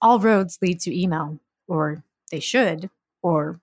[0.00, 2.90] all roads lead to email, or they should,
[3.22, 3.60] or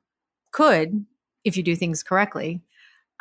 [0.52, 1.06] could
[1.44, 2.62] if you do things correctly.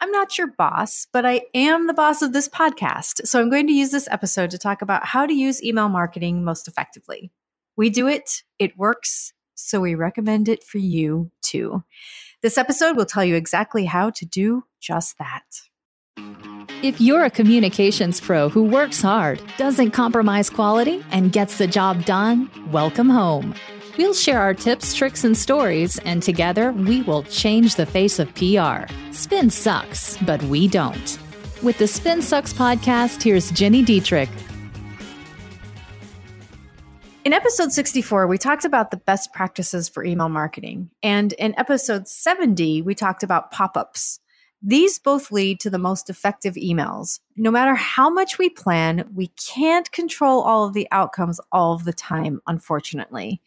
[0.00, 3.27] I'm not your boss, but I am the boss of this podcast.
[3.27, 6.45] So I'm going to use this episode to talk about how to use email marketing
[6.45, 7.30] most effectively.
[7.77, 11.85] We do it, it works, so we recommend it for you too.
[12.42, 16.53] This episode will tell you exactly how to do just that.
[16.84, 22.05] If you're a communications pro who works hard, doesn't compromise quality, and gets the job
[22.05, 23.55] done, welcome home.
[23.96, 28.34] We'll share our tips, tricks, and stories, and together we will change the face of
[28.34, 28.84] PR.
[29.12, 31.18] Spin sucks, but we don't.
[31.62, 34.28] With the Spin Sucks podcast, here's Gini Dietrich.
[37.24, 40.90] In episode 64, we talked about the best practices for email marketing.
[41.02, 44.20] And in episode 70, we talked about pop ups.
[44.66, 47.20] These both lead to the most effective emails.
[47.36, 51.84] No matter how much we plan, we can't control all of the outcomes all of
[51.84, 53.42] the time, unfortunately.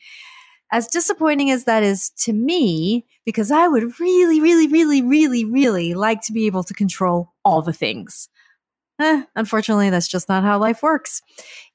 [0.71, 5.95] As disappointing as that is to me, because I would really, really, really, really, really
[5.95, 8.29] like to be able to control all the things.
[8.99, 11.23] Eh, unfortunately, that's just not how life works.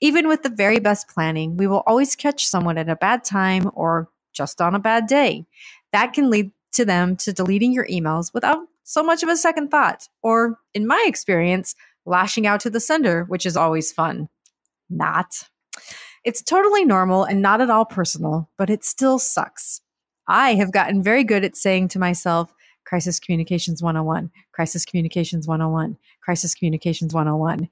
[0.00, 3.70] Even with the very best planning, we will always catch someone at a bad time
[3.74, 5.46] or just on a bad day.
[5.92, 9.70] That can lead to them to deleting your emails without so much of a second
[9.70, 14.28] thought, or in my experience, lashing out to the sender, which is always fun.
[14.90, 15.48] Not.
[16.24, 19.80] It's totally normal and not at all personal, but it still sucks.
[20.28, 22.52] I have gotten very good at saying to myself,
[22.84, 27.68] Crisis Communications 101, Crisis Communications 101, Crisis Communications 101.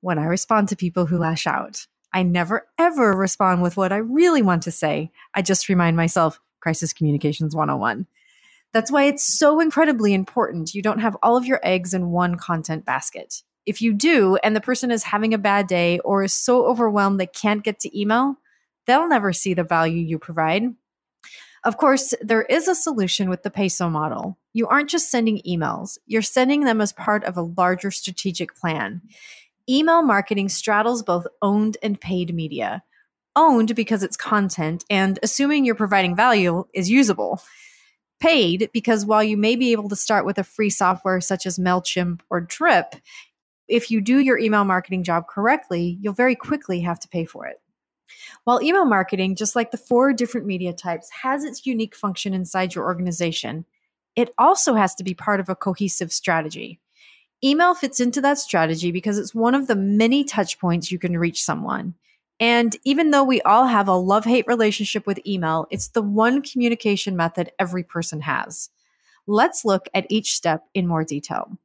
[0.00, 3.96] When I respond to people who lash out, I never ever respond with what I
[3.96, 5.10] really want to say.
[5.34, 8.06] I just remind myself, Crisis Communications 101.
[8.76, 12.34] That's why it's so incredibly important you don't have all of your eggs in one
[12.34, 13.42] content basket.
[13.64, 17.18] If you do, and the person is having a bad day or is so overwhelmed
[17.18, 18.36] they can't get to email,
[18.86, 20.74] they'll never see the value you provide.
[21.64, 24.36] Of course, there is a solution with the PESO model.
[24.52, 29.00] You aren't just sending emails, you're sending them as part of a larger strategic plan.
[29.66, 32.82] Email marketing straddles both owned and paid media.
[33.36, 37.40] Owned because it's content and assuming you're providing value is usable
[38.20, 41.58] paid because while you may be able to start with a free software such as
[41.58, 42.94] MailChimp or Drip,
[43.68, 47.46] if you do your email marketing job correctly, you'll very quickly have to pay for
[47.46, 47.60] it.
[48.44, 52.74] While email marketing, just like the four different media types, has its unique function inside
[52.74, 53.64] your organization,
[54.14, 56.80] it also has to be part of a cohesive strategy.
[57.44, 61.18] Email fits into that strategy because it's one of the many touch points you can
[61.18, 61.94] reach someone.
[62.38, 66.42] And even though we all have a love hate relationship with email, it's the one
[66.42, 68.68] communication method every person has.
[69.26, 71.58] Let's look at each step in more detail.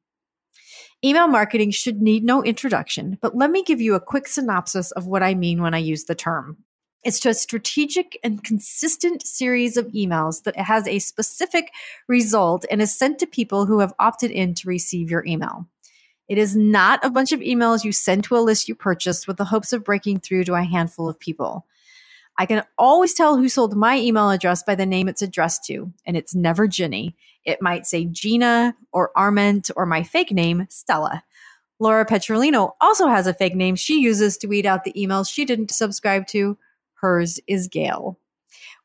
[1.03, 5.07] Email marketing should need no introduction, but let me give you a quick synopsis of
[5.07, 6.57] what I mean when I use the term.
[7.03, 11.71] It's to a strategic and consistent series of emails that has a specific
[12.07, 15.67] result and is sent to people who have opted in to receive your email.
[16.31, 19.35] It is not a bunch of emails you send to a list you purchased with
[19.35, 21.65] the hopes of breaking through to a handful of people.
[22.37, 25.91] I can always tell who sold my email address by the name it's addressed to,
[26.05, 27.15] and it's never Gini.
[27.43, 31.21] It might say Gina or Arment or my fake name, Stella.
[31.79, 35.43] Laura Petrolino also has a fake name she uses to weed out the emails she
[35.43, 36.57] didn't subscribe to.
[36.93, 38.17] Hers is Gail.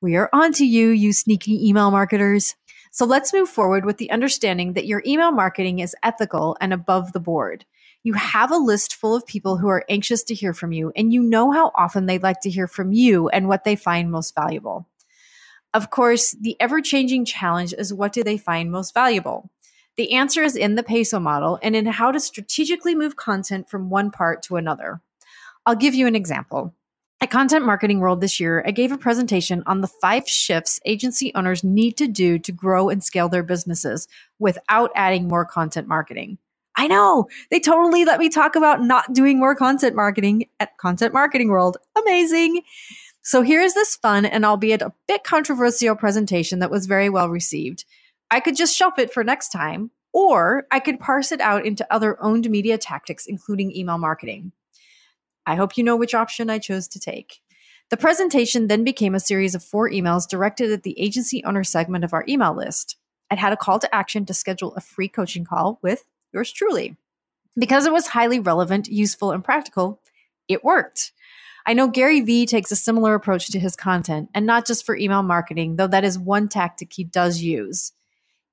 [0.01, 2.57] We are on to you, you sneaky email marketers.
[2.97, 7.13] So let's move forward with the understanding that your email marketing is ethical and above
[7.13, 7.67] the board.
[8.03, 11.13] You have a list full of people who are anxious to hear from you, and
[11.13, 14.35] you know how often they'd like to hear from you and what they find most
[14.35, 14.89] valuable.
[15.75, 19.51] Of course, the ever changing challenge is what do they find most valuable?
[19.99, 23.91] The answer is in the PESO model and in how to strategically move content from
[23.91, 25.03] one part to another.
[25.67, 26.73] I'll give you an example.
[27.19, 31.35] At Content Marketing World this year, I gave a presentation on the five shifts agency
[31.35, 34.07] owners need to do to grow and scale their businesses
[34.39, 36.37] without adding more content marketing.
[36.77, 41.15] I know they totally let me talk about not doing more content marketing at Content
[41.15, 41.79] Marketing World.
[41.97, 42.61] Amazing.
[43.23, 47.87] So here's this fun and albeit a bit controversial presentation that was very well received.
[48.31, 51.91] I could just shelf it for next time, or I could parse it out into
[51.91, 54.53] other owned media tactics, including email marketing.
[55.47, 57.41] I hope you know which option I chose to take.
[57.89, 62.05] The presentation then became a series of four emails directed at the agency owner segment
[62.05, 62.97] of our email list.
[63.31, 66.97] It had a call to action to schedule a free coaching call with yours truly.
[67.57, 70.01] Because it was highly relevant, useful, and practical,
[70.49, 71.13] it worked.
[71.65, 74.97] I know Gary Vee takes a similar approach to his content, and not just for
[74.97, 77.93] email marketing, though that is one tactic he does use.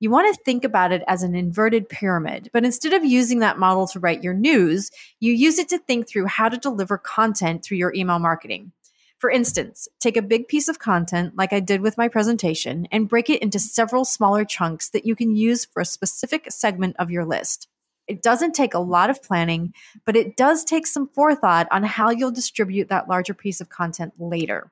[0.04, 3.58] You want to think about it as an inverted pyramid, but instead of using that
[3.58, 4.92] model to write your news,
[5.22, 8.74] you use it to think through how to deliver content through your email marketing.
[9.20, 13.08] For instance, take a big piece of content like I did with my presentation and
[13.08, 17.10] break it into several smaller chunks that you can use for a specific segment of
[17.10, 17.70] your list.
[18.06, 19.74] It doesn't take a lot of planning,
[20.06, 24.12] but it does take some forethought on how you'll distribute that larger piece of content
[24.20, 24.70] later.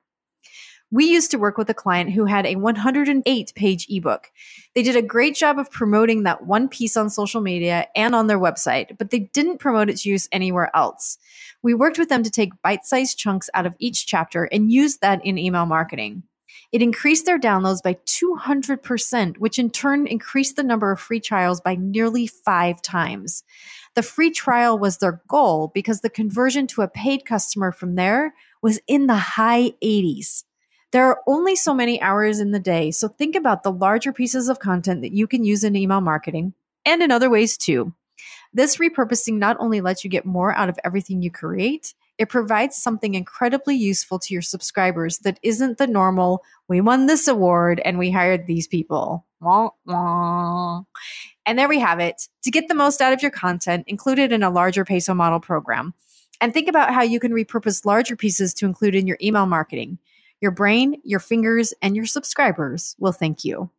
[0.92, 4.30] We used to work with a client who had a 108 page ebook.
[4.74, 8.26] They did a great job of promoting that one piece on social media and on
[8.26, 11.16] their website, but they didn't promote its use anywhere else.
[11.62, 14.98] We worked with them to take bite sized chunks out of each chapter and use
[14.98, 16.24] that in email marketing.
[16.72, 21.62] It increased their downloads by 200%, which in turn increased the number of free trials
[21.62, 23.44] by nearly five times.
[23.94, 28.34] The free trial was their goal because the conversion to a paid customer from there
[28.60, 30.44] was in the high 80s.
[30.92, 34.48] There are only so many hours in the day, so think about the larger pieces
[34.48, 36.52] of content that you can use in email marketing
[36.84, 37.94] and in other ways too.
[38.52, 42.76] This repurposing not only lets you get more out of everything you create, it provides
[42.76, 47.98] something incredibly useful to your subscribers that isn't the normal, we won this award and
[47.98, 49.24] we hired these people.
[51.46, 52.28] And there we have it.
[52.44, 55.94] To get the most out of your content, included in a larger PESO model program.
[56.40, 59.98] And think about how you can repurpose larger pieces to include in your email marketing.
[60.42, 63.70] Your brain, your fingers, and your subscribers will thank you.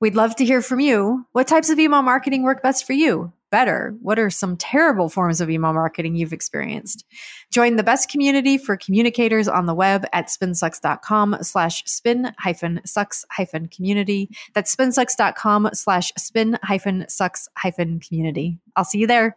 [0.00, 1.24] We'd love to hear from you.
[1.32, 3.32] What types of email marketing work best for you?
[3.50, 7.04] Better, what are some terrible forms of email marketing you've experienced?
[7.52, 13.24] Join the best community for communicators on the web at spinsucks.com slash spin hyphen sucks
[13.30, 14.28] hyphen community.
[14.52, 18.58] That's spinsucks.com slash spin hyphen sucks hyphen community.
[18.74, 19.36] I'll see you there.